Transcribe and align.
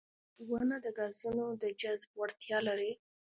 •ونه 0.49 0.77
د 0.85 0.87
ګازونو 0.97 1.45
د 1.61 1.63
جذب 1.81 2.09
وړتیا 2.19 2.57
لري. 2.67 2.91